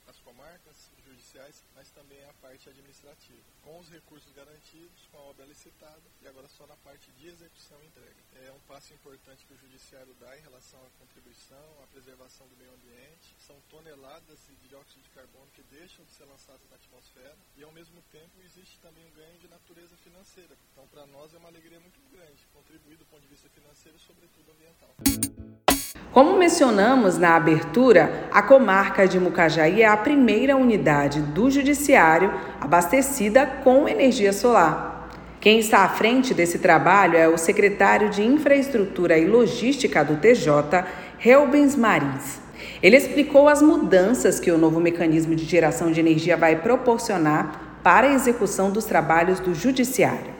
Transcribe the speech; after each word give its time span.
as 0.07 0.17
comarcas 0.19 0.91
judiciais, 1.05 1.63
mas 1.75 1.89
também 1.91 2.23
a 2.25 2.33
parte 2.33 2.69
administrativa, 2.69 3.43
com 3.63 3.79
os 3.79 3.89
recursos 3.89 4.31
garantidos, 4.33 5.07
com 5.11 5.17
a 5.17 5.21
obra 5.21 5.45
licitada 5.45 6.01
e 6.21 6.27
agora 6.27 6.47
só 6.47 6.65
na 6.67 6.75
parte 6.77 7.11
de 7.11 7.27
execução 7.27 7.81
e 7.81 7.87
entrega. 7.87 8.15
É 8.45 8.51
um 8.51 8.59
passo 8.67 8.93
importante 8.93 9.45
que 9.45 9.53
o 9.53 9.57
judiciário 9.57 10.13
dá 10.19 10.37
em 10.37 10.41
relação 10.41 10.79
à 10.85 10.89
contribuição, 10.99 11.83
à 11.83 11.87
preservação 11.87 12.47
do 12.47 12.57
meio 12.57 12.73
ambiente. 12.73 13.35
São 13.39 13.59
toneladas 13.69 14.39
de 14.47 14.67
dióxido 14.67 15.01
de 15.01 15.09
carbono 15.09 15.47
que 15.53 15.63
deixam 15.63 16.05
de 16.05 16.11
ser 16.11 16.25
lançadas 16.25 16.69
na 16.69 16.75
atmosfera 16.75 17.37
e 17.57 17.63
ao 17.63 17.71
mesmo 17.71 18.01
tempo 18.11 18.41
existe 18.43 18.79
também 18.79 19.05
um 19.05 19.11
ganho 19.11 19.39
de 19.39 19.47
natureza 19.47 19.95
financeira. 19.97 20.55
Então 20.71 20.87
para 20.87 21.05
nós 21.07 21.33
é 21.33 21.37
uma 21.37 21.49
alegria 21.49 21.79
muito 21.79 21.99
grande 22.11 22.45
contribuir 22.53 22.97
do 22.97 23.05
ponto 23.05 23.21
de 23.21 23.27
vista 23.27 23.49
financeiro, 23.49 23.97
sobretudo 23.99 24.51
ambiental. 24.51 25.64
Como 26.11 26.37
mencionamos 26.37 27.17
na 27.17 27.35
abertura, 27.35 28.27
a 28.31 28.41
comarca 28.41 29.07
de 29.07 29.19
Mucajaí 29.19 29.81
é 29.81 29.87
a 29.87 29.97
primeira 29.97 30.55
unidade 30.55 31.21
do 31.21 31.51
Judiciário 31.51 32.33
abastecida 32.61 33.45
com 33.45 33.87
energia 33.87 34.31
solar. 34.31 35.09
Quem 35.41 35.59
está 35.59 35.83
à 35.83 35.89
frente 35.89 36.33
desse 36.33 36.57
trabalho 36.57 37.17
é 37.17 37.27
o 37.27 37.37
secretário 37.37 38.09
de 38.09 38.23
Infraestrutura 38.23 39.17
e 39.17 39.25
Logística 39.25 40.03
do 40.03 40.15
TJ, 40.15 40.85
Reubens 41.19 41.75
Marins. 41.75 42.39
Ele 42.81 42.97
explicou 42.97 43.47
as 43.47 43.61
mudanças 43.61 44.39
que 44.39 44.49
o 44.49 44.57
novo 44.57 44.79
mecanismo 44.79 45.35
de 45.35 45.45
geração 45.45 45.91
de 45.91 45.99
energia 45.99 46.35
vai 46.35 46.55
proporcionar 46.55 47.79
para 47.83 48.07
a 48.07 48.13
execução 48.13 48.71
dos 48.71 48.85
trabalhos 48.85 49.39
do 49.39 49.53
Judiciário. 49.53 50.33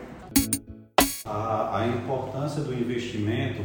A, 1.23 1.79
a 1.79 1.88
importância 1.88 2.61
do 2.61 2.73
investimento 2.73 3.61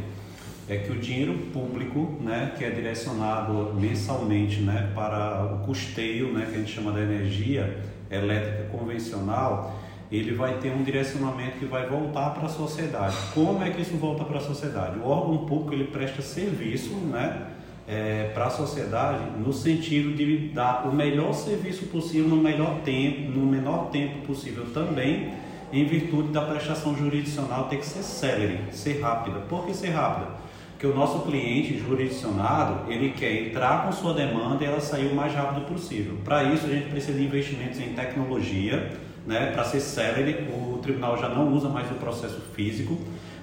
é 0.71 0.77
que 0.77 0.89
o 0.89 0.95
dinheiro 0.95 1.33
público, 1.51 2.17
né, 2.21 2.53
que 2.57 2.63
é 2.63 2.69
direcionado 2.69 3.73
mensalmente, 3.73 4.61
né, 4.61 4.89
para 4.95 5.43
o 5.53 5.65
custeio, 5.65 6.31
né, 6.31 6.47
que 6.49 6.55
a 6.55 6.59
gente 6.59 6.71
chama 6.71 6.93
da 6.93 7.01
energia 7.01 7.77
elétrica 8.09 8.69
convencional, 8.71 9.77
ele 10.09 10.33
vai 10.33 10.59
ter 10.59 10.71
um 10.71 10.81
direcionamento 10.81 11.59
que 11.59 11.65
vai 11.65 11.89
voltar 11.89 12.29
para 12.29 12.45
a 12.45 12.49
sociedade. 12.49 13.17
Como 13.33 13.61
é 13.61 13.69
que 13.69 13.81
isso 13.81 13.97
volta 13.97 14.23
para 14.23 14.37
a 14.37 14.41
sociedade? 14.41 14.97
O 14.99 15.09
órgão 15.09 15.45
público 15.45 15.73
ele 15.73 15.87
presta 15.87 16.21
serviço, 16.21 16.93
né, 16.93 17.47
é, 17.85 18.31
para 18.33 18.45
a 18.45 18.49
sociedade 18.49 19.25
no 19.37 19.51
sentido 19.51 20.15
de 20.15 20.53
dar 20.53 20.87
o 20.87 20.95
melhor 20.95 21.33
serviço 21.33 21.87
possível 21.87 22.29
no 22.29 22.37
melhor 22.37 22.79
tempo, 22.85 23.29
no 23.29 23.45
menor 23.45 23.89
tempo 23.89 24.25
possível 24.25 24.67
também, 24.73 25.33
em 25.73 25.83
virtude 25.83 26.29
da 26.29 26.41
prestação 26.41 26.95
jurisdicional 26.95 27.65
ter 27.65 27.77
que 27.77 27.85
ser 27.85 28.03
célere, 28.03 28.59
ser 28.71 29.01
rápida. 29.01 29.39
Por 29.49 29.65
que 29.65 29.73
ser 29.73 29.89
rápida? 29.89 30.40
Que 30.81 30.87
o 30.87 30.95
nosso 30.95 31.19
cliente 31.19 31.77
jurisdicionado 31.77 32.91
ele 32.91 33.11
quer 33.11 33.49
entrar 33.49 33.85
com 33.85 33.91
sua 33.91 34.15
demanda 34.15 34.63
e 34.63 34.65
ela 34.65 34.81
sair 34.81 35.11
o 35.11 35.15
mais 35.15 35.31
rápido 35.31 35.63
possível. 35.67 36.17
Para 36.25 36.43
isso 36.45 36.65
a 36.65 36.69
gente 36.69 36.89
precisa 36.89 37.15
de 37.15 37.23
investimentos 37.23 37.79
em 37.79 37.93
tecnologia, 37.93 38.91
né? 39.23 39.51
Para 39.51 39.63
ser 39.63 39.79
célere, 39.79 40.47
o 40.51 40.79
tribunal 40.79 41.19
já 41.19 41.29
não 41.29 41.53
usa 41.53 41.69
mais 41.69 41.89
o 41.91 41.93
processo 41.93 42.41
físico, 42.55 42.97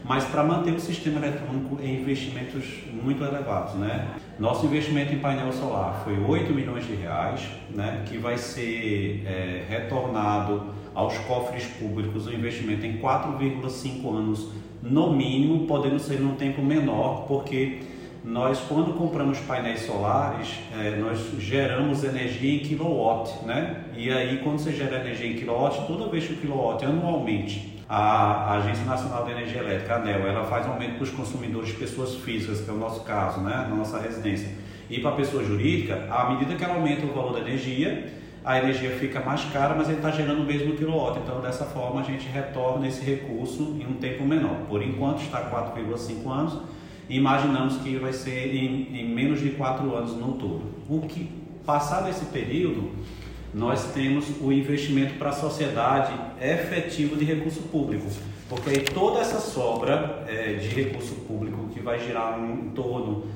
mas 0.04 0.24
para 0.24 0.42
manter 0.42 0.72
o 0.72 0.80
sistema 0.80 1.24
eletrônico 1.24 1.78
em 1.80 2.00
investimentos 2.00 2.64
muito 2.92 3.22
elevados, 3.22 3.74
né? 3.74 4.08
Nosso 4.36 4.66
investimento 4.66 5.14
em 5.14 5.20
painel 5.20 5.52
solar 5.52 6.02
foi 6.02 6.18
8 6.18 6.52
milhões 6.52 6.88
de 6.88 6.96
reais, 6.96 7.48
né? 7.70 8.02
Que 8.08 8.18
vai 8.18 8.36
ser 8.36 9.22
é, 9.24 9.64
retornado 9.68 10.74
aos 10.98 11.16
cofres 11.18 11.64
públicos 11.64 12.26
o 12.26 12.32
investimento 12.32 12.84
em 12.84 12.98
4,5 12.98 14.16
anos 14.16 14.48
no 14.82 15.12
mínimo, 15.12 15.64
podendo 15.64 16.00
ser 16.00 16.18
num 16.18 16.34
tempo 16.34 16.60
menor, 16.60 17.24
porque 17.28 17.82
nós 18.24 18.58
quando 18.68 18.92
compramos 18.98 19.38
painéis 19.38 19.82
solares, 19.82 20.58
é, 20.76 20.96
nós 20.96 21.20
geramos 21.38 22.02
energia 22.02 22.56
em 22.56 22.58
kilowatt, 22.58 23.44
né? 23.46 23.84
E 23.96 24.10
aí 24.10 24.38
quando 24.38 24.58
você 24.58 24.72
gera 24.72 24.96
energia 24.96 25.30
em 25.30 25.36
kilowatt, 25.36 25.86
toda 25.86 26.08
vez 26.08 26.26
que 26.26 26.32
o 26.32 26.36
kilowatt 26.36 26.84
anualmente 26.84 27.78
a 27.88 28.54
Agência 28.54 28.84
Nacional 28.84 29.24
de 29.24 29.30
Energia 29.30 29.60
Elétrica, 29.60 29.94
a 29.94 29.96
ANEL, 29.98 30.26
ela 30.26 30.44
faz 30.46 30.66
aumento 30.66 30.96
para 30.96 31.04
os 31.04 31.10
consumidores, 31.10 31.72
pessoas 31.74 32.16
físicas, 32.16 32.60
que 32.60 32.68
é 32.68 32.72
o 32.72 32.76
nosso 32.76 33.04
caso, 33.04 33.40
né? 33.40 33.68
Na 33.70 33.76
nossa 33.76 34.00
residência, 34.00 34.50
e 34.90 34.98
para 34.98 35.10
a 35.10 35.14
pessoa 35.14 35.44
jurídica, 35.44 36.08
à 36.10 36.28
medida 36.30 36.56
que 36.56 36.64
ela 36.64 36.74
aumenta 36.74 37.06
o 37.06 37.14
valor 37.14 37.34
da 37.34 37.40
energia, 37.40 38.18
a 38.48 38.56
energia 38.56 38.92
fica 38.92 39.20
mais 39.20 39.44
cara, 39.52 39.74
mas 39.74 39.88
ele 39.88 39.98
está 39.98 40.10
gerando 40.10 40.40
o 40.40 40.44
mesmo 40.46 40.72
quilowatt. 40.72 41.18
Então, 41.18 41.38
dessa 41.42 41.66
forma, 41.66 42.00
a 42.00 42.02
gente 42.02 42.26
retorna 42.26 42.88
esse 42.88 43.04
recurso 43.04 43.76
em 43.78 43.86
um 43.86 43.98
tempo 44.00 44.24
menor. 44.24 44.62
Por 44.66 44.82
enquanto, 44.82 45.20
está 45.20 45.50
4,5 45.50 46.30
anos. 46.32 46.58
Imaginamos 47.10 47.76
que 47.82 47.96
vai 47.96 48.10
ser 48.10 48.54
em, 48.54 49.00
em 49.00 49.14
menos 49.14 49.40
de 49.40 49.50
4 49.50 49.94
anos 49.94 50.16
no 50.16 50.32
todo. 50.32 50.62
O 50.88 51.02
que, 51.02 51.30
passado 51.66 52.08
esse 52.08 52.24
período, 52.24 52.92
nós 53.52 53.92
temos 53.92 54.24
o 54.40 54.50
investimento 54.50 55.18
para 55.18 55.28
a 55.28 55.34
sociedade 55.34 56.14
efetivo 56.40 57.16
de 57.16 57.26
recurso 57.26 57.60
público. 57.64 58.06
Porque 58.48 58.70
aí 58.70 58.80
toda 58.80 59.20
essa 59.20 59.40
sobra 59.40 60.24
é, 60.26 60.54
de 60.54 60.68
recurso 60.68 61.16
público 61.16 61.68
que 61.74 61.80
vai 61.80 61.98
girar 61.98 62.40
em 62.40 62.70
torno 62.70 63.26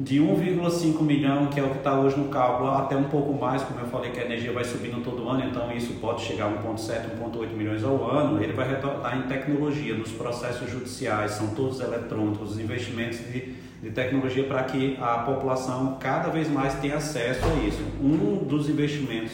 de 0.00 0.20
1,5 0.20 1.02
milhão, 1.02 1.46
que 1.48 1.58
é 1.58 1.62
o 1.62 1.70
que 1.70 1.78
está 1.78 1.98
hoje 1.98 2.16
no 2.16 2.28
cálculo, 2.28 2.70
até 2.70 2.96
um 2.96 3.04
pouco 3.04 3.32
mais, 3.32 3.62
como 3.62 3.80
eu 3.80 3.86
falei 3.86 4.12
que 4.12 4.20
a 4.20 4.24
energia 4.24 4.52
vai 4.52 4.62
subindo 4.64 5.02
todo 5.02 5.28
ano, 5.28 5.44
então 5.44 5.72
isso 5.72 5.94
pode 5.94 6.22
chegar 6.22 6.46
a 6.46 6.50
1,7, 6.50 7.18
1,8 7.20 7.52
milhões 7.52 7.82
ao 7.82 8.08
ano, 8.08 8.40
ele 8.40 8.52
vai 8.52 8.68
retornar 8.68 9.18
em 9.18 9.22
tecnologia, 9.22 9.94
nos 9.94 10.12
processos 10.12 10.70
judiciais, 10.70 11.32
são 11.32 11.48
todos 11.48 11.80
eletrônicos, 11.80 12.52
os 12.52 12.60
investimentos 12.60 13.18
de, 13.18 13.54
de 13.82 13.90
tecnologia 13.90 14.44
para 14.44 14.62
que 14.62 14.96
a 15.00 15.18
população 15.18 15.96
cada 15.98 16.28
vez 16.28 16.48
mais 16.48 16.74
tenha 16.74 16.96
acesso 16.96 17.44
a 17.44 17.66
isso. 17.66 17.82
Um 18.00 18.44
dos 18.44 18.68
investimentos 18.68 19.32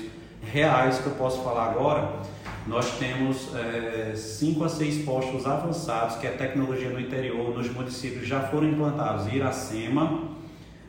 reais 0.50 0.98
que 0.98 1.06
eu 1.06 1.12
posso 1.12 1.42
falar 1.42 1.72
agora, 1.72 2.10
nós 2.66 2.90
temos 2.98 3.50
5 4.16 4.62
é, 4.62 4.66
a 4.66 4.68
6 4.70 5.04
postos 5.04 5.46
avançados, 5.46 6.16
que 6.16 6.26
é 6.26 6.30
tecnologia 6.30 6.88
no 6.88 6.98
interior, 6.98 7.54
nos 7.54 7.70
municípios 7.70 8.26
já 8.26 8.40
foram 8.40 8.68
implantados, 8.68 9.30
Iracema, 9.30 10.33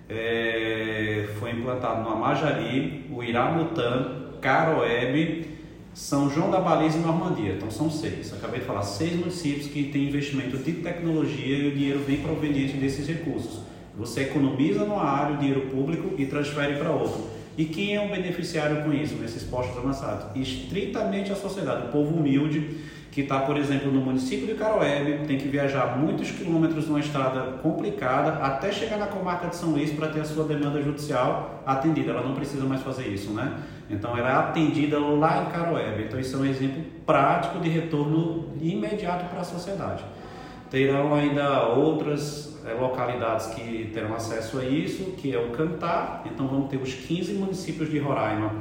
é, 0.09 1.27
foi 1.39 1.51
implantado 1.51 2.01
no 2.03 2.09
Amajari, 2.09 3.05
o 3.11 3.23
Iramutã, 3.23 4.25
Caroebe, 4.41 5.47
São 5.93 6.29
João 6.29 6.51
da 6.51 6.59
Baliza 6.59 6.97
e 6.97 7.01
Normandia. 7.01 7.53
Então 7.53 7.71
são 7.71 7.89
seis. 7.89 8.33
Acabei 8.33 8.59
de 8.59 8.65
falar 8.65 8.83
seis 8.83 9.13
municípios 9.13 9.67
que 9.67 9.85
têm 9.85 10.07
investimento 10.07 10.57
de 10.57 10.73
tecnologia 10.73 11.57
e 11.57 11.67
o 11.67 11.71
dinheiro 11.71 11.99
vem 11.99 12.17
proveniente 12.17 12.77
desses 12.77 13.07
recursos. 13.07 13.61
Você 13.97 14.21
economiza 14.21 14.85
numa 14.85 15.03
área 15.03 15.35
o 15.35 15.37
dinheiro 15.39 15.61
público 15.67 16.15
e 16.17 16.25
transfere 16.25 16.75
para 16.75 16.91
outro. 16.91 17.34
E 17.57 17.65
quem 17.65 17.95
é 17.95 18.01
o 18.01 18.09
beneficiário 18.09 18.83
com 18.83 18.93
isso, 18.93 19.15
nesses 19.15 19.43
postos 19.43 19.77
avançados? 19.77 20.25
Estritamente 20.35 21.31
a 21.31 21.35
sociedade, 21.35 21.87
o 21.87 21.89
povo 21.89 22.15
humilde 22.15 22.83
que 23.15 23.21
está, 23.21 23.39
por 23.39 23.55
exemplo, 23.55 23.89
no 23.89 24.01
município 24.01 24.45
de 24.45 24.55
Caroebe, 24.55 25.25
tem 25.25 25.37
que 25.37 25.47
viajar 25.47 25.97
muitos 25.97 26.31
quilômetros 26.31 26.85
numa 26.85 26.99
estrada 26.99 27.59
complicada 27.63 28.43
até 28.45 28.73
chegar 28.73 28.97
na 28.97 29.07
comarca 29.07 29.47
de 29.47 29.55
São 29.55 29.69
Luís 29.69 29.89
para 29.91 30.09
ter 30.09 30.19
a 30.19 30.25
sua 30.25 30.43
demanda 30.43 30.81
judicial 30.81 31.63
atendida. 31.65 32.11
Ela 32.11 32.23
não 32.23 32.35
precisa 32.35 32.65
mais 32.65 32.81
fazer 32.81 33.07
isso, 33.07 33.31
né? 33.31 33.57
Então, 33.89 34.17
ela 34.17 34.29
é 34.29 34.33
atendida 34.33 34.99
lá 34.99 35.43
em 35.43 35.45
Caroebe. 35.45 36.03
Então, 36.03 36.19
isso 36.19 36.35
é 36.35 36.39
um 36.39 36.45
exemplo 36.45 36.83
prático 37.05 37.57
de 37.59 37.69
retorno 37.69 38.49
imediato 38.59 39.29
para 39.29 39.39
a 39.39 39.45
sociedade. 39.45 40.03
Terão 40.69 41.13
ainda 41.13 41.67
outras 41.67 42.57
é, 42.65 42.73
localidades 42.73 43.47
que 43.47 43.91
terão 43.93 44.15
acesso 44.15 44.59
a 44.59 44.65
isso, 44.65 45.11
que 45.17 45.33
é 45.33 45.39
o 45.39 45.51
Cantar. 45.51 46.23
Então, 46.25 46.47
vamos 46.47 46.69
ter 46.69 46.77
os 46.77 46.93
15 46.93 47.33
municípios 47.33 47.89
de 47.89 47.99
Roraima 47.99 48.51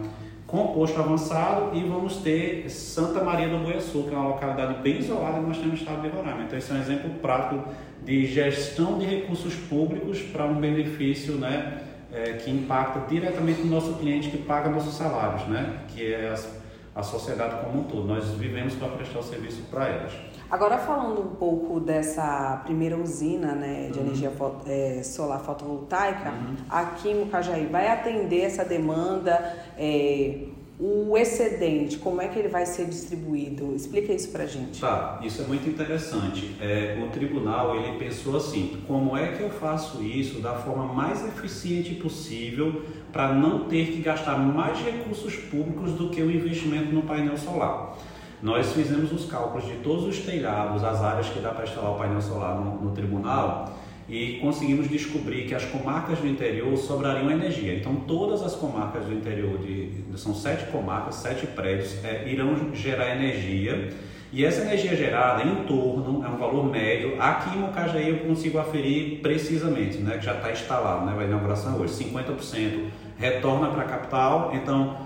com 0.47 0.69
posto 0.69 1.01
avançado 1.01 1.77
e 1.77 1.83
vamos 1.83 2.19
ter 2.19 2.71
Santa 2.71 3.25
Maria 3.25 3.49
do 3.49 3.59
Boiaçu, 3.59 4.05
que 4.05 4.15
é 4.15 4.17
uma 4.17 4.29
localidade 4.29 4.83
bem 4.83 4.99
isolada 4.99 5.41
nós 5.41 5.57
temos 5.57 5.73
no 5.73 5.79
estado 5.79 6.03
de 6.03 6.09
Roraima. 6.09 6.45
Então, 6.45 6.59
esse 6.59 6.71
é 6.71 6.75
um 6.75 6.81
exemplo 6.81 7.11
prático 7.21 7.69
de 8.05 8.27
gestão 8.27 8.99
de 8.99 9.07
recursos 9.07 9.55
públicos 9.55 10.21
para 10.21 10.45
um 10.45 10.55
benefício 10.55 11.35
né, 11.35 11.81
é, 12.13 12.35
que 12.35 12.51
impacta 12.51 13.01
diretamente 13.09 13.63
no 13.63 13.71
nosso 13.71 13.95
cliente 13.95 14.29
que 14.29 14.39
paga 14.39 14.69
nossos 14.69 14.95
salários, 14.95 15.47
né, 15.49 15.79
que 15.89 16.13
é 16.13 16.29
a, 16.29 16.64
a 16.95 17.03
sociedade 17.03 17.65
como 17.65 17.81
um 17.81 17.85
todo. 17.85 18.07
Nós 18.07 18.29
vivemos 18.31 18.75
para 18.75 18.89
prestar 18.89 19.23
serviço 19.23 19.63
para 19.71 19.89
elas. 19.89 20.13
Agora 20.51 20.79
falando 20.79 21.21
um 21.21 21.35
pouco 21.35 21.81
dessa 21.81 22.61
primeira 22.65 22.97
usina 22.97 23.55
né, 23.55 23.89
de 23.91 23.99
uhum. 23.99 24.07
energia 24.07 24.33
é, 24.67 25.03
solar 25.03 25.41
fotovoltaica, 25.41 26.31
uhum. 26.31 26.57
aqui 26.71 27.09
em 27.11 27.25
Mucajaí, 27.25 27.67
vai 27.67 27.89
atender 27.89 28.43
essa 28.43 28.65
demanda? 28.65 29.33
É, 29.77 30.47
o 30.87 31.17
excedente, 31.17 31.97
como 31.97 32.21
é 32.21 32.29
que 32.29 32.39
ele 32.39 32.49
vai 32.49 32.67
ser 32.67 32.85
distribuído? 32.85 33.75
Explica 33.75 34.13
isso 34.13 34.31
para 34.31 34.45
gente. 34.45 34.79
Tá, 34.79 35.19
isso 35.23 35.41
é 35.41 35.47
muito 35.47 35.67
interessante. 35.67 36.55
É, 36.61 37.03
o 37.03 37.09
tribunal 37.09 37.75
ele 37.75 37.97
pensou 37.97 38.37
assim: 38.37 38.83
como 38.87 39.17
é 39.17 39.33
que 39.33 39.43
eu 39.43 39.49
faço 39.49 40.03
isso 40.03 40.41
da 40.41 40.53
forma 40.53 40.93
mais 40.93 41.27
eficiente 41.27 41.95
possível 41.95 42.83
para 43.11 43.33
não 43.33 43.61
ter 43.61 43.93
que 43.93 44.03
gastar 44.03 44.37
mais 44.39 44.79
recursos 44.79 45.35
públicos 45.37 45.93
do 45.93 46.11
que 46.11 46.21
o 46.21 46.31
investimento 46.31 46.93
no 46.93 47.03
painel 47.05 47.39
solar? 47.39 47.97
Nós 48.43 48.71
fizemos 48.75 49.11
os 49.11 49.25
cálculos 49.25 49.65
de 49.65 49.77
todos 49.77 50.05
os 50.05 50.19
telhados, 50.19 50.85
as 50.85 51.03
áreas 51.03 51.31
que 51.31 51.39
dá 51.39 51.49
para 51.49 51.65
instalar 51.65 51.93
o 51.93 51.95
painel 51.97 52.21
solar 52.21 52.61
no, 52.61 52.83
no, 52.83 52.91
tribunal 52.91 53.75
e 54.09 54.39
conseguimos 54.41 54.89
descobrir 54.89 55.47
que 55.47 55.55
as 55.55 55.65
comarcas 55.65 56.19
do 56.19 56.27
interior 56.27 56.77
sobrariam 56.77 57.31
energia. 57.31 57.75
Então, 57.75 57.95
todas 57.97 58.43
as 58.43 58.55
comarcas 58.55 59.05
do 59.07 59.13
interior, 59.13 59.59
de, 59.59 60.05
são 60.17 60.35
sete 60.35 60.67
comarcas, 60.71 61.17
sete 61.17 61.47
prédios, 61.47 62.05
é, 62.05 62.29
irão 62.29 62.75
gerar 62.75 63.17
energia. 63.17 63.91
E 64.33 64.45
essa 64.45 64.63
energia 64.63 64.97
gerada 64.97 65.45
em 65.45 65.65
torno, 65.65 66.25
é 66.25 66.29
um 66.29 66.37
valor 66.37 66.69
médio, 66.69 67.15
aqui 67.23 67.57
em 67.57 67.61
Mocajaí 67.61 68.09
eu 68.09 68.19
consigo 68.19 68.59
aferir 68.59 69.21
precisamente, 69.21 69.99
né, 69.99 70.19
que 70.19 70.25
já 70.25 70.35
está 70.35 70.51
instalado, 70.51 71.07
né, 71.07 71.15
a 71.17 71.25
inauguração 71.25 71.79
hoje, 71.81 71.95
50% 71.95 72.89
retorna 73.17 73.69
para 73.69 73.83
a 73.83 73.85
capital, 73.85 74.51
então 74.53 74.97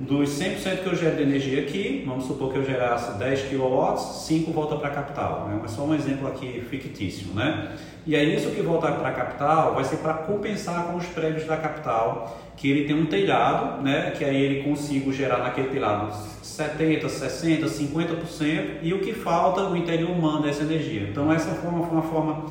dos 0.00 0.30
100% 0.30 0.82
que 0.82 0.86
eu 0.86 0.96
gero 0.96 1.16
de 1.16 1.22
energia 1.22 1.60
aqui, 1.60 2.02
vamos 2.06 2.24
supor 2.24 2.50
que 2.50 2.58
eu 2.58 2.64
gerasse 2.64 3.18
10 3.18 3.42
kW, 3.50 3.98
5 3.98 4.50
volta 4.50 4.76
para 4.76 4.88
a 4.88 4.90
capital. 4.92 5.46
Né? 5.46 5.60
É 5.62 5.68
só 5.68 5.82
um 5.82 5.94
exemplo 5.94 6.26
aqui 6.26 6.64
fictício. 6.70 7.34
Né? 7.34 7.76
E 8.06 8.16
aí 8.16 8.34
isso 8.34 8.50
que 8.50 8.62
volta 8.62 8.90
para 8.92 9.10
a 9.10 9.12
capital 9.12 9.74
vai 9.74 9.84
ser 9.84 9.98
para 9.98 10.14
compensar 10.14 10.84
com 10.86 10.96
os 10.96 11.04
prédios 11.04 11.44
da 11.44 11.58
capital, 11.58 12.40
que 12.56 12.70
ele 12.70 12.86
tem 12.86 12.96
um 12.96 13.04
telhado, 13.04 13.82
né? 13.82 14.10
que 14.16 14.24
aí 14.24 14.42
ele 14.42 14.62
consiga 14.62 15.12
gerar 15.12 15.38
naquele 15.38 15.68
telhado 15.68 16.10
70%, 16.42 17.04
60%, 17.04 17.64
50% 17.66 18.78
e 18.80 18.94
o 18.94 19.00
que 19.00 19.12
falta 19.12 19.68
o 19.68 19.76
interior 19.76 20.16
manda 20.18 20.48
essa 20.48 20.62
energia. 20.62 21.08
Então 21.10 21.30
essa 21.30 21.50
foi 21.56 21.68
uma, 21.68 21.86
uma 21.86 22.02
forma 22.02 22.46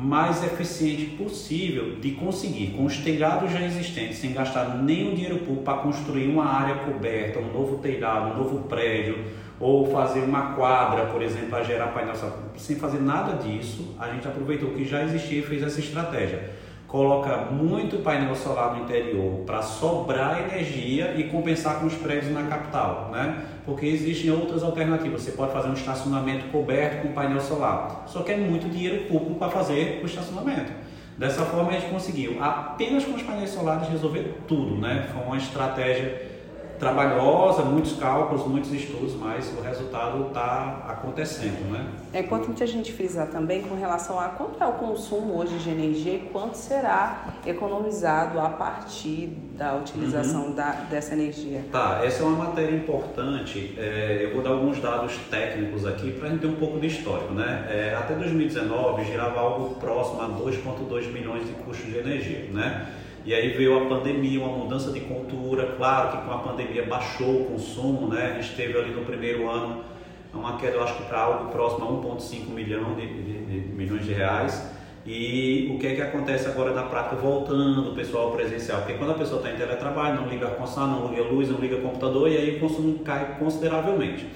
mais 0.00 0.44
eficiente 0.44 1.06
possível 1.16 1.96
de 1.96 2.12
conseguir, 2.12 2.68
com 2.68 2.84
os 2.84 2.98
telhados 2.98 3.50
já 3.50 3.60
existentes, 3.60 4.18
sem 4.18 4.32
gastar 4.32 4.80
nenhum 4.80 5.12
dinheiro 5.12 5.38
público 5.38 5.64
para 5.64 5.78
construir 5.78 6.28
uma 6.28 6.46
área 6.46 6.76
coberta, 6.84 7.40
um 7.40 7.52
novo 7.52 7.78
telhado, 7.78 8.32
um 8.32 8.38
novo 8.38 8.68
prédio, 8.68 9.24
ou 9.58 9.90
fazer 9.90 10.20
uma 10.20 10.54
quadra, 10.54 11.06
por 11.06 11.20
exemplo, 11.20 11.48
para 11.48 11.64
gerar 11.64 11.88
painel 11.88 12.14
solar. 12.14 12.38
Sem 12.56 12.76
fazer 12.76 13.00
nada 13.00 13.42
disso, 13.42 13.96
a 13.98 14.08
gente 14.10 14.28
aproveitou 14.28 14.68
o 14.68 14.74
que 14.74 14.84
já 14.84 15.02
existia 15.02 15.40
e 15.40 15.42
fez 15.42 15.64
essa 15.64 15.80
estratégia 15.80 16.48
coloca 16.88 17.36
muito 17.52 17.98
painel 17.98 18.34
solar 18.34 18.74
no 18.74 18.84
interior 18.84 19.44
para 19.44 19.60
sobrar 19.60 20.40
energia 20.40 21.14
e 21.16 21.24
compensar 21.24 21.80
com 21.80 21.86
os 21.86 21.94
prédios 21.94 22.32
na 22.32 22.44
capital, 22.44 23.10
né? 23.12 23.44
Porque 23.66 23.86
existem 23.86 24.30
outras 24.30 24.62
alternativas. 24.62 25.22
Você 25.22 25.32
pode 25.32 25.52
fazer 25.52 25.68
um 25.68 25.74
estacionamento 25.74 26.46
coberto 26.46 27.06
com 27.06 27.12
painel 27.12 27.40
solar, 27.40 28.04
só 28.06 28.22
que 28.22 28.32
é 28.32 28.38
muito 28.38 28.70
dinheiro 28.70 29.04
público 29.04 29.34
para 29.34 29.50
fazer 29.50 30.00
o 30.02 30.06
estacionamento. 30.06 30.72
Dessa 31.18 31.44
forma 31.44 31.70
a 31.70 31.74
gente 31.74 31.90
conseguiu 31.90 32.42
apenas 32.42 33.04
com 33.04 33.12
os 33.12 33.22
painéis 33.22 33.50
solares 33.50 33.88
resolver 33.88 34.38
tudo, 34.48 34.76
né? 34.76 35.08
Foi 35.12 35.22
uma 35.24 35.36
estratégia 35.36 36.37
trabalhosa, 36.78 37.62
muitos 37.62 37.94
cálculos, 37.94 38.46
muitos 38.46 38.72
estudos, 38.72 39.14
mas 39.14 39.52
o 39.58 39.60
resultado 39.60 40.28
está 40.28 40.84
acontecendo, 40.88 41.70
né? 41.70 41.86
É 42.12 42.20
importante 42.20 42.62
a 42.62 42.66
gente 42.66 42.92
frisar 42.92 43.26
também 43.28 43.62
com 43.62 43.74
relação 43.74 44.18
a 44.18 44.28
quanto 44.28 44.62
é 44.62 44.66
o 44.66 44.72
consumo 44.72 45.36
hoje 45.36 45.58
de 45.58 45.70
energia 45.70 46.14
e 46.14 46.18
quanto 46.32 46.56
será 46.56 47.34
economizado 47.46 48.38
a 48.40 48.48
partir 48.50 49.28
da 49.56 49.74
utilização 49.74 50.46
uhum. 50.46 50.54
da, 50.54 50.70
dessa 50.88 51.14
energia. 51.14 51.64
Tá, 51.72 52.00
essa 52.04 52.22
é 52.22 52.26
uma 52.26 52.44
matéria 52.46 52.74
importante. 52.74 53.74
É, 53.76 54.20
eu 54.22 54.34
vou 54.34 54.42
dar 54.42 54.50
alguns 54.50 54.80
dados 54.80 55.16
técnicos 55.30 55.84
aqui 55.84 56.12
para 56.12 56.28
a 56.28 56.30
gente 56.30 56.40
ter 56.40 56.46
um 56.46 56.56
pouco 56.56 56.78
de 56.78 56.86
histórico, 56.86 57.34
né? 57.34 57.66
É, 57.68 57.94
até 57.98 58.14
2019 58.14 59.04
girava 59.04 59.40
algo 59.40 59.74
próximo 59.76 60.22
a 60.22 60.28
2,2 60.28 61.12
milhões 61.12 61.46
de 61.46 61.52
custos 61.54 61.86
de 61.86 61.98
energia, 61.98 62.48
né? 62.52 62.86
E 63.28 63.34
aí 63.34 63.50
veio 63.50 63.76
a 63.76 63.84
pandemia, 63.84 64.40
uma 64.40 64.56
mudança 64.56 64.90
de 64.90 65.00
cultura. 65.00 65.74
Claro 65.76 66.16
que 66.16 66.24
com 66.26 66.32
a 66.32 66.38
pandemia 66.38 66.86
baixou 66.86 67.42
o 67.42 67.44
consumo, 67.44 68.08
né? 68.08 68.32
A 68.32 68.40
gente 68.40 68.56
teve 68.56 68.78
ali 68.78 68.90
no 68.90 69.04
primeiro 69.04 69.46
ano 69.50 69.84
uma 70.32 70.56
queda, 70.56 70.76
eu 70.76 70.82
acho 70.82 70.94
que 70.96 71.02
para 71.02 71.18
algo 71.20 71.50
próximo 71.50 71.84
a 71.84 72.16
1,5 72.16 72.48
milhão 72.48 72.94
de, 72.94 73.06
de, 73.06 73.44
de, 73.44 73.68
milhões 73.68 74.06
de 74.06 74.14
reais. 74.14 74.72
E 75.04 75.70
o 75.74 75.78
que 75.78 75.88
é 75.88 75.94
que 75.94 76.00
acontece 76.00 76.48
agora 76.48 76.72
na 76.72 76.84
prática, 76.84 77.16
voltando 77.16 77.92
o 77.92 77.94
pessoal 77.94 78.32
presencial? 78.32 78.78
Porque 78.78 78.94
quando 78.94 79.10
a 79.10 79.18
pessoa 79.18 79.42
está 79.42 79.52
em 79.52 79.58
teletrabalho, 79.58 80.22
não 80.22 80.26
liga 80.26 80.46
a 80.46 80.52
console, 80.52 80.92
não 80.92 81.10
liga 81.10 81.24
luz, 81.24 81.50
não 81.50 81.58
liga 81.58 81.76
computador, 81.82 82.30
e 82.30 82.36
aí 82.38 82.56
o 82.56 82.60
consumo 82.60 83.00
cai 83.00 83.36
consideravelmente. 83.38 84.26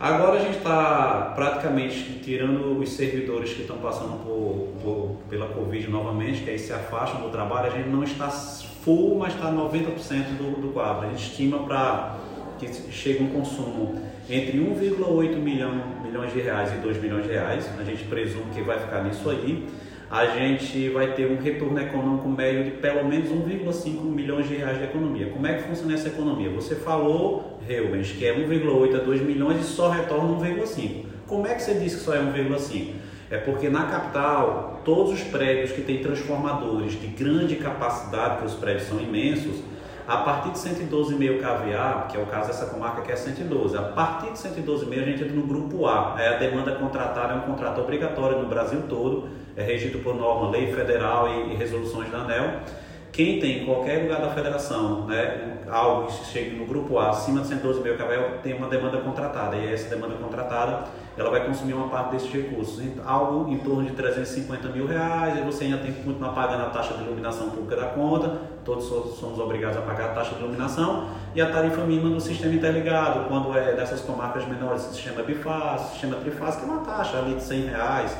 Agora 0.00 0.38
a 0.38 0.44
gente 0.44 0.58
está 0.58 1.32
praticamente 1.34 2.20
tirando 2.22 2.78
os 2.78 2.90
servidores 2.90 3.52
que 3.52 3.62
estão 3.62 3.78
passando 3.78 4.22
por, 4.22 4.68
por, 4.80 5.16
pela 5.28 5.48
Covid 5.48 5.90
novamente, 5.90 6.42
que 6.42 6.50
aí 6.50 6.58
se 6.58 6.72
afastam 6.72 7.20
do 7.20 7.30
trabalho, 7.30 7.66
a 7.66 7.76
gente 7.76 7.88
não 7.88 8.04
está 8.04 8.28
full, 8.28 9.18
mas 9.18 9.34
está 9.34 9.50
90% 9.50 10.36
do, 10.36 10.62
do 10.62 10.68
quadro. 10.72 11.08
A 11.08 11.10
gente 11.10 11.30
estima 11.30 11.58
para 11.64 12.16
que 12.60 12.72
chegue 12.92 13.24
um 13.24 13.30
consumo 13.30 14.00
entre 14.30 14.58
1,8 14.58 15.36
milhão, 15.36 15.72
milhões 16.00 16.32
de 16.32 16.42
reais 16.42 16.72
e 16.72 16.76
2 16.76 17.02
milhões 17.02 17.24
de 17.24 17.32
reais. 17.32 17.68
A 17.76 17.82
gente 17.82 18.04
presume 18.04 18.52
que 18.54 18.62
vai 18.62 18.78
ficar 18.78 19.02
nisso 19.02 19.28
aí 19.28 19.66
a 20.10 20.24
gente 20.26 20.88
vai 20.88 21.12
ter 21.12 21.30
um 21.30 21.38
retorno 21.38 21.78
econômico 21.78 22.28
médio 22.28 22.64
de 22.64 22.70
pelo 22.70 23.06
menos 23.06 23.28
1,5 23.28 24.02
milhões 24.04 24.48
de 24.48 24.54
reais 24.54 24.78
de 24.78 24.84
economia. 24.84 25.28
Como 25.28 25.46
é 25.46 25.54
que 25.54 25.64
funciona 25.64 25.92
essa 25.92 26.08
economia? 26.08 26.48
Você 26.50 26.74
falou, 26.74 27.57
Reubens, 27.68 28.12
que 28.12 28.26
é 28.26 28.34
1,8 28.34 28.96
a 28.96 29.04
2 29.04 29.20
milhões 29.20 29.60
e 29.60 29.64
só 29.64 29.90
retorna 29.90 30.44
1,5. 30.44 31.04
Como 31.26 31.46
é 31.46 31.54
que 31.54 31.62
você 31.62 31.74
disse 31.74 31.96
que 31.96 32.02
só 32.02 32.14
é 32.14 32.18
1,5? 32.18 32.94
É 33.30 33.36
porque 33.36 33.68
na 33.68 33.84
capital, 33.84 34.80
todos 34.84 35.12
os 35.12 35.22
prédios 35.24 35.72
que 35.72 35.82
têm 35.82 35.98
transformadores 35.98 36.98
de 36.98 37.06
grande 37.08 37.56
capacidade, 37.56 38.38
que 38.38 38.46
os 38.46 38.54
prédios 38.54 38.88
são 38.88 38.98
imensos, 38.98 39.62
a 40.06 40.16
partir 40.16 40.52
de 40.52 40.58
112,5 40.58 41.38
kVA, 41.38 42.06
que 42.08 42.16
é 42.16 42.20
o 42.20 42.24
caso 42.24 42.46
dessa 42.46 42.64
comarca 42.64 43.02
que 43.02 43.12
é 43.12 43.16
112, 43.16 43.76
a 43.76 43.82
partir 43.82 44.32
de 44.32 44.38
112,5 44.38 45.02
a 45.02 45.04
gente 45.04 45.22
entra 45.22 45.36
no 45.36 45.42
grupo 45.42 45.86
A. 45.86 46.16
É 46.18 46.28
a 46.28 46.38
demanda 46.38 46.72
contratada, 46.76 47.34
é 47.34 47.36
um 47.36 47.40
contrato 47.42 47.82
obrigatório 47.82 48.38
no 48.38 48.48
Brasil 48.48 48.84
todo, 48.88 49.28
é 49.54 49.62
regido 49.62 49.98
por 49.98 50.16
norma, 50.16 50.48
lei 50.48 50.72
federal 50.72 51.28
e, 51.28 51.52
e 51.52 51.56
resoluções 51.56 52.10
da 52.10 52.20
ANEL. 52.20 52.60
Quem 53.12 53.40
tem 53.40 53.62
em 53.62 53.66
qualquer 53.66 54.02
lugar 54.02 54.20
da 54.20 54.30
federação, 54.30 55.06
né, 55.06 55.58
algo 55.68 56.06
que 56.06 56.26
chegue 56.26 56.56
no 56.56 56.66
grupo 56.66 56.98
A 56.98 57.10
acima 57.10 57.40
de 57.40 57.48
112 57.48 57.80
mil 57.80 57.96
kV, 57.96 58.38
tem 58.42 58.54
uma 58.54 58.68
demanda 58.68 58.98
contratada. 58.98 59.56
E 59.56 59.72
essa 59.72 59.88
demanda 59.94 60.14
contratada, 60.14 60.84
ela 61.16 61.30
vai 61.30 61.44
consumir 61.44 61.72
uma 61.72 61.88
parte 61.88 62.12
desses 62.12 62.30
recursos. 62.30 62.80
Algo 63.04 63.50
em 63.50 63.58
torno 63.58 63.84
de 63.84 63.92
350 63.92 64.68
mil 64.68 64.86
reais, 64.86 65.38
e 65.38 65.40
você 65.42 65.64
ainda 65.64 65.78
tem 65.78 65.92
que 65.92 66.02
continuar 66.02 66.32
pagando 66.32 66.62
a 66.62 66.70
taxa 66.70 66.94
de 66.94 67.02
iluminação 67.02 67.50
pública 67.50 67.76
da 67.76 67.86
conta, 67.88 68.40
todos 68.64 68.84
somos 68.84 69.38
obrigados 69.38 69.78
a 69.78 69.80
pagar 69.80 70.10
a 70.10 70.14
taxa 70.14 70.34
de 70.34 70.40
iluminação, 70.40 71.08
e 71.34 71.40
a 71.40 71.50
tarifa 71.50 71.82
mínima 71.82 72.10
do 72.10 72.20
sistema 72.20 72.54
interligado, 72.54 73.26
quando 73.28 73.56
é 73.56 73.74
dessas 73.74 74.00
comarcas 74.00 74.46
menores, 74.46 74.82
sistema 74.82 75.22
bifásico, 75.22 75.92
sistema 75.92 76.16
trifásico, 76.16 76.66
é 76.66 76.68
uma 76.68 76.84
taxa 76.84 77.18
ali 77.18 77.34
de 77.34 77.42
100 77.42 77.66
reais, 77.66 78.16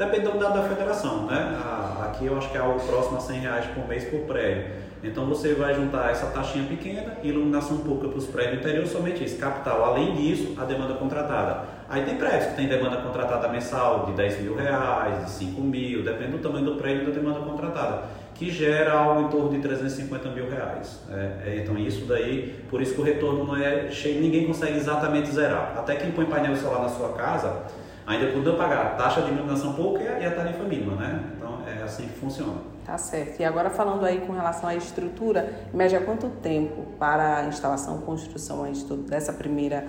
Depende 0.00 0.30
do 0.30 0.38
dado 0.38 0.54
da 0.54 0.62
federação, 0.62 1.26
né? 1.26 1.58
Aqui 2.04 2.24
eu 2.24 2.34
acho 2.38 2.50
que 2.50 2.56
é 2.56 2.60
algo 2.60 2.80
próximo 2.80 3.18
a 3.18 3.20
100 3.20 3.40
reais 3.40 3.66
por 3.66 3.86
mês 3.86 4.02
por 4.04 4.20
prédio. 4.20 4.72
Então 5.04 5.26
você 5.26 5.52
vai 5.52 5.74
juntar 5.74 6.10
essa 6.10 6.24
taxinha 6.28 6.64
pequena, 6.66 7.18
iluminação 7.22 7.76
pública 7.76 8.08
para 8.08 8.16
os 8.16 8.24
prédios 8.24 8.60
interior, 8.60 8.86
somente 8.86 9.22
isso, 9.22 9.36
capital. 9.36 9.84
Além 9.84 10.14
disso, 10.14 10.54
a 10.58 10.64
demanda 10.64 10.94
contratada. 10.94 11.64
Aí 11.86 12.02
tem 12.06 12.16
prédios 12.16 12.46
que 12.46 12.56
tem 12.56 12.66
demanda 12.66 12.96
contratada 12.96 13.46
mensal 13.48 14.06
de 14.06 14.12
10 14.12 14.40
mil 14.40 14.56
reais, 14.56 15.26
de 15.26 15.30
5 15.32 15.60
mil, 15.60 16.02
depende 16.02 16.30
do 16.30 16.38
tamanho 16.38 16.64
do 16.64 16.76
prédio 16.76 17.02
e 17.02 17.06
da 17.06 17.12
demanda 17.12 17.40
contratada, 17.40 18.04
que 18.34 18.50
gera 18.50 18.94
algo 18.94 19.28
em 19.28 19.28
torno 19.28 19.50
de 19.50 19.58
350 19.58 20.30
mil 20.30 20.48
reais. 20.48 20.98
É, 21.10 21.32
é, 21.44 21.56
então 21.58 21.76
isso 21.76 22.06
daí, 22.06 22.58
por 22.70 22.80
isso 22.80 22.94
que 22.94 23.00
o 23.02 23.04
retorno 23.04 23.44
não 23.44 23.54
é 23.54 23.90
cheio, 23.90 24.18
ninguém 24.18 24.46
consegue 24.46 24.78
exatamente 24.78 25.30
zerar. 25.30 25.74
Até 25.76 25.96
quem 25.96 26.10
põe 26.10 26.24
painel 26.24 26.56
solar 26.56 26.80
na 26.80 26.88
sua 26.88 27.10
casa, 27.10 27.64
ainda 28.10 28.32
podia 28.32 28.52
pagar 28.54 28.86
a 28.86 28.88
taxa 28.90 29.22
de 29.22 29.30
iluminação 29.30 29.72
pouca 29.74 30.02
e 30.02 30.26
a 30.26 30.30
tarifa 30.30 30.64
mínima, 30.64 30.96
né? 30.96 31.24
Então 31.36 31.58
é 31.66 31.82
assim 31.82 32.06
que 32.06 32.18
funciona. 32.18 32.58
Tá 32.84 32.98
certo. 32.98 33.40
E 33.40 33.44
agora 33.44 33.70
falando 33.70 34.04
aí 34.04 34.20
com 34.20 34.32
relação 34.32 34.68
à 34.68 34.74
estrutura, 34.74 35.52
média 35.72 36.00
quanto 36.00 36.28
tempo 36.28 36.86
para 36.98 37.38
a 37.38 37.44
instalação, 37.46 37.98
construção 37.98 38.64
dessa 39.08 39.32
primeira 39.32 39.84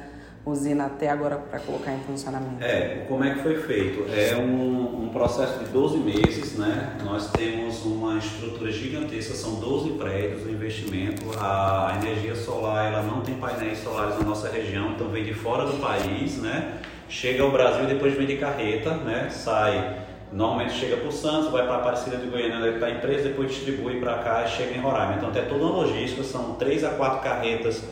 usina 0.46 0.86
até 0.86 1.08
agora 1.08 1.38
para 1.38 1.60
colocar 1.60 1.94
em 1.94 2.00
funcionamento? 2.00 2.63
É, 2.63 3.06
como 3.08 3.24
é 3.24 3.36
que 3.36 3.42
foi 3.42 3.62
feito? 3.62 4.06
É 4.12 4.36
um, 4.36 5.06
um, 5.06 5.10
processo 5.10 5.60
de 5.60 5.66
12 5.66 5.98
meses, 6.00 6.58
né? 6.58 6.98
Nós 7.04 7.32
temos 7.32 7.86
uma 7.86 8.18
estrutura 8.18 8.72
gigantesca, 8.72 9.36
são 9.36 9.56
12 9.56 9.92
prédios, 9.92 10.44
o 10.46 10.50
investimento, 10.50 11.25
a 11.40 12.00
energia 12.01 12.36
solar, 12.36 12.92
ela 12.92 13.04
não 13.04 13.22
tem 13.22 13.36
painéis 13.36 13.80
solares 13.80 14.18
na 14.18 14.25
nossa 14.25 14.50
região, 14.50 14.92
então 14.92 15.10
vem 15.10 15.24
de 15.24 15.34
fora 15.34 15.66
do 15.66 15.78
país, 15.80 16.38
né? 16.38 16.80
Chega 17.12 17.44
ao 17.44 17.51
Brasil 17.51 17.84
e 17.84 17.88
depois 17.88 18.15
vem 18.15 18.25
de 18.25 18.38
carreta, 18.38 18.91
né? 18.91 19.27
Sai, 19.30 19.98
normalmente 20.32 20.75
chega 20.75 20.96
para 20.96 21.10
o 21.10 21.12
Santos, 21.12 21.51
vai 21.51 21.63
para 21.63 21.74
a 21.74 21.77
Aparecida 21.80 22.15
de 22.15 22.25
Goiânia, 22.27 22.72
para 22.80 22.88
a 22.88 22.91
empresa, 22.91 23.27
depois 23.27 23.50
distribui 23.50 24.00
para 24.00 24.20
cá 24.20 24.46
e 24.46 24.50
chega 24.50 24.77
em 24.77 24.80
Roraima. 24.80 25.15
Então 25.18 25.30
tem 25.30 25.44
toda 25.44 25.62
uma 25.62 25.75
logística, 25.75 26.24
são 26.24 26.56
3 26.56 26.86
a 26.86 26.89
4 26.91 27.20
carretas 27.20 27.84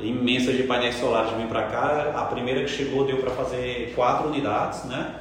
imensas 0.00 0.56
de 0.56 0.62
painéis 0.62 0.94
solares 0.94 1.32
vir 1.32 1.48
para 1.48 1.64
cá. 1.64 2.12
A 2.14 2.22
primeira 2.26 2.62
que 2.62 2.70
chegou 2.70 3.04
deu 3.04 3.16
para 3.16 3.32
fazer 3.32 3.92
quatro 3.96 4.28
unidades, 4.28 4.84
né? 4.84 5.12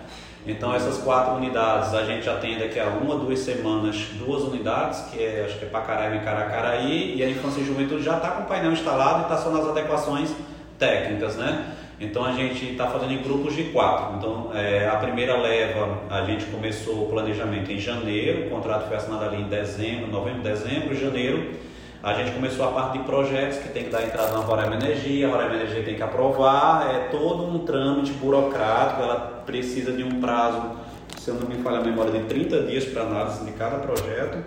Então 0.46 0.72
essas 0.72 1.00
quatro 1.00 1.34
unidades 1.34 1.96
a 1.96 2.06
gente 2.06 2.30
tem 2.40 2.60
daqui 2.60 2.80
a 2.80 2.86
uma, 2.86 3.16
duas 3.16 3.40
semanas, 3.40 3.98
duas 4.20 4.44
unidades, 4.44 5.02
que 5.12 5.20
é, 5.20 5.46
acho 5.48 5.58
que 5.58 5.66
é 5.66 5.68
Pacaraima 5.68 6.18
e 6.18 6.20
Caracaraí, 6.20 7.16
e 7.18 7.24
a 7.24 7.28
Infância 7.28 7.60
e 7.60 7.66
Juventude 7.66 8.04
já 8.04 8.18
está 8.18 8.30
com 8.30 8.44
o 8.44 8.46
painel 8.46 8.72
instalado 8.72 9.22
e 9.22 9.24
está 9.24 9.38
só 9.38 9.50
nas 9.50 9.68
adequações 9.68 10.32
técnicas, 10.78 11.36
né? 11.38 11.74
Então 12.00 12.24
a 12.24 12.34
gente 12.34 12.72
está 12.72 12.88
fazendo 12.88 13.14
em 13.14 13.24
grupos 13.24 13.56
de 13.56 13.66
quatro. 13.66 14.18
Então 14.18 14.52
é, 14.54 14.88
a 14.88 14.98
primeira 14.98 15.36
leva 15.36 16.04
a 16.10 16.24
gente 16.26 16.46
começou 16.46 17.06
o 17.06 17.10
planejamento 17.10 17.72
em 17.72 17.80
janeiro, 17.80 18.48
o 18.48 18.50
contrato 18.50 18.88
foi 18.88 18.98
assinado 18.98 19.26
ali 19.26 19.42
em 19.42 19.48
dezembro, 19.48 20.08
novembro, 20.08 20.42
dezembro, 20.42 20.96
janeiro 20.96 21.58
a 22.02 22.14
gente 22.14 22.32
começou 22.32 22.66
a 22.66 22.72
parte 22.72 23.00
de 23.00 23.04
projetos 23.04 23.58
que 23.58 23.70
tem 23.70 23.86
que 23.86 23.90
dar 23.90 24.04
entrada 24.04 24.32
na 24.32 24.40
Roraima 24.40 24.76
Energia, 24.76 25.28
a 25.28 25.32
Roraima 25.32 25.56
Energia 25.56 25.84
tem 25.84 25.96
que 25.96 26.04
aprovar, 26.04 26.94
é 26.94 27.00
todo 27.10 27.44
um 27.44 27.60
trâmite 27.66 28.12
burocrático, 28.14 29.02
ela 29.02 29.44
precisa 29.46 29.92
de 29.92 30.04
um 30.04 30.22
prazo, 30.22 30.78
se 31.18 31.30
eu 31.30 31.36
não 31.36 31.50
me 31.50 31.56
falha 31.58 31.80
a 31.80 31.84
memória, 31.84 32.12
de 32.12 32.26
30 32.26 32.64
dias 32.64 32.86
para 32.86 33.02
análise 33.02 33.44
de 33.44 33.52
cada 33.54 33.80
projeto. 33.80 34.38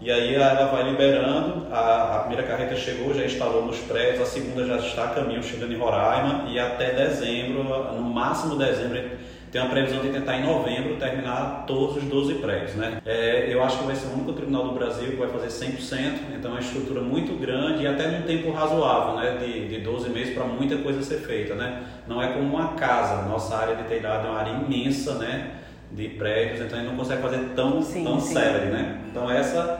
E 0.00 0.12
aí 0.12 0.34
ela 0.36 0.66
vai 0.66 0.88
liberando, 0.88 1.66
a, 1.72 2.16
a, 2.16 2.18
primeira 2.20 2.44
carreta 2.44 2.76
chegou, 2.76 3.12
já 3.12 3.24
instalou 3.24 3.66
nos 3.66 3.78
prédios, 3.78 4.20
a 4.20 4.26
segunda 4.26 4.64
já 4.64 4.76
está 4.76 5.04
a 5.04 5.08
caminho, 5.08 5.42
chegando 5.42 5.72
em 5.72 5.76
Roraima, 5.76 6.48
e 6.48 6.58
até 6.58 6.92
dezembro, 6.92 7.64
no 7.64 8.02
máximo 8.02 8.54
dezembro, 8.54 9.18
tem 9.50 9.60
uma 9.60 9.70
previsão 9.70 10.00
de 10.00 10.10
tentar 10.10 10.36
em 10.36 10.44
novembro 10.44 10.96
terminar 10.96 11.64
todos 11.66 11.96
os 11.96 12.04
12 12.04 12.34
prédios. 12.34 12.74
Né? 12.74 13.00
É, 13.04 13.48
eu 13.50 13.62
acho 13.62 13.78
que 13.78 13.84
vai 13.84 13.96
ser 13.96 14.08
o 14.08 14.12
único 14.12 14.32
tribunal 14.34 14.68
do 14.68 14.74
Brasil 14.74 15.10
que 15.10 15.16
vai 15.16 15.28
fazer 15.28 15.48
100%, 15.48 16.36
então 16.36 16.50
é 16.50 16.54
uma 16.54 16.60
estrutura 16.60 17.00
muito 17.00 17.34
grande 17.40 17.82
e 17.82 17.86
até 17.86 18.08
num 18.08 18.22
tempo 18.22 18.52
razoável, 18.52 19.16
né? 19.16 19.38
de, 19.38 19.68
de 19.68 19.80
12 19.80 20.10
meses 20.10 20.34
para 20.34 20.44
muita 20.44 20.76
coisa 20.76 21.02
ser 21.02 21.20
feita. 21.20 21.54
Né? 21.54 21.82
Não 22.06 22.22
é 22.22 22.28
como 22.28 22.44
uma 22.44 22.74
casa, 22.74 23.22
nossa 23.22 23.56
área 23.56 23.76
de 23.76 23.84
telhado 23.84 24.26
é 24.26 24.30
uma 24.30 24.38
área 24.38 24.52
imensa 24.52 25.14
né? 25.14 25.52
de 25.90 26.08
prédios, 26.10 26.60
então 26.60 26.78
a 26.78 26.82
gente 26.82 26.90
não 26.90 26.98
consegue 26.98 27.22
fazer 27.22 27.40
tão, 27.56 27.82
sim, 27.82 28.04
tão 28.04 28.20
sim. 28.20 28.34
célere. 28.34 28.66
Né? 28.66 29.00
Então 29.10 29.30
essa 29.30 29.77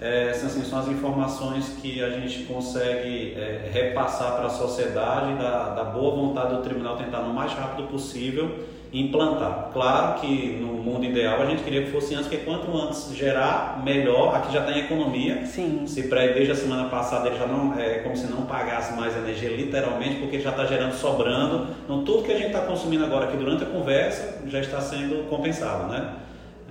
é, 0.00 0.30
assim, 0.30 0.64
são 0.64 0.78
as 0.78 0.88
informações 0.88 1.76
que 1.80 2.02
a 2.02 2.10
gente 2.10 2.44
consegue 2.44 3.34
é, 3.36 3.68
repassar 3.70 4.36
para 4.36 4.46
a 4.46 4.50
sociedade 4.50 5.34
da, 5.34 5.74
da 5.74 5.84
boa 5.84 6.14
vontade 6.14 6.54
do 6.54 6.62
tribunal 6.62 6.96
tentar 6.96 7.18
no 7.20 7.34
mais 7.34 7.52
rápido 7.52 7.86
possível 7.88 8.50
implantar. 8.92 9.70
Claro 9.72 10.20
que 10.20 10.58
no 10.60 10.72
mundo 10.72 11.04
ideal 11.04 11.40
a 11.40 11.46
gente 11.46 11.62
queria 11.62 11.84
que 11.84 11.90
fosse 11.90 12.14
antes, 12.14 12.26
porque 12.26 12.44
quanto 12.44 12.76
antes 12.76 13.14
gerar, 13.14 13.82
melhor. 13.84 14.34
Aqui 14.34 14.52
já 14.52 14.62
tem 14.62 14.80
economia. 14.80 15.46
Sim. 15.46 15.86
Se 15.86 16.04
pré, 16.04 16.32
desde 16.32 16.52
a 16.52 16.56
semana 16.56 16.88
passada 16.88 17.28
ele 17.28 17.38
já 17.38 17.46
não 17.46 17.78
é 17.78 17.98
como 17.98 18.16
se 18.16 18.26
não 18.26 18.46
pagasse 18.46 18.94
mais 18.94 19.16
energia, 19.16 19.50
literalmente, 19.50 20.16
porque 20.16 20.40
já 20.40 20.50
está 20.50 20.64
gerando 20.64 20.94
sobrando. 20.94 21.68
Então 21.84 22.02
tudo 22.04 22.24
que 22.24 22.32
a 22.32 22.36
gente 22.36 22.48
está 22.48 22.62
consumindo 22.62 23.04
agora 23.04 23.26
aqui 23.26 23.36
durante 23.36 23.62
a 23.62 23.66
conversa 23.66 24.40
já 24.46 24.60
está 24.60 24.80
sendo 24.80 25.28
compensado, 25.28 25.92
né? 25.92 26.14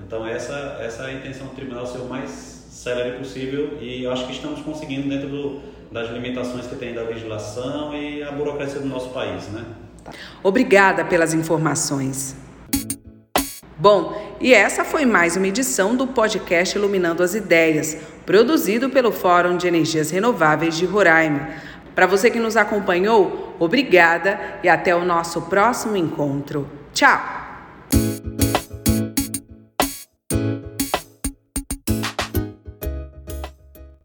Então 0.06 0.28
essa 0.28 0.78
essa 0.82 1.04
é 1.04 1.12
a 1.12 1.14
intenção 1.14 1.48
do 1.48 1.54
tribunal 1.54 1.86
ser 1.86 2.00
o 2.00 2.06
mais 2.06 2.59
célere 2.80 3.18
possível 3.18 3.78
e 3.82 4.08
acho 4.08 4.26
que 4.26 4.32
estamos 4.32 4.62
conseguindo 4.62 5.10
dentro 5.10 5.28
do, 5.28 5.60
das 5.92 6.10
limitações 6.12 6.66
que 6.66 6.78
tem 6.78 6.94
da 6.94 7.02
legislação 7.02 7.94
e 7.94 8.24
a 8.24 8.32
burocracia 8.32 8.80
do 8.80 8.88
nosso 8.88 9.10
país, 9.10 9.50
né? 9.50 9.66
Obrigada 10.42 11.04
pelas 11.04 11.34
informações. 11.34 12.38
Bom, 13.78 14.38
e 14.40 14.54
essa 14.54 14.86
foi 14.86 15.06
mais 15.06 15.36
uma 15.36 15.48
edição 15.48 15.94
do 15.94 16.08
podcast 16.08 16.78
Iluminando 16.78 17.22
as 17.22 17.36
Ideias, 17.36 17.98
produzido 18.26 18.90
pelo 18.90 19.12
Fórum 19.12 19.58
de 19.58 19.68
Energias 19.68 20.10
Renováveis 20.10 20.78
de 20.78 20.86
Roraima. 20.86 21.50
Para 21.94 22.08
você 22.08 22.32
que 22.32 22.40
nos 22.40 22.56
acompanhou, 22.56 23.56
obrigada 23.60 24.40
e 24.64 24.70
até 24.70 24.96
o 24.96 25.04
nosso 25.04 25.42
próximo 25.44 25.98
encontro. 25.98 26.66
Tchau! 26.94 27.38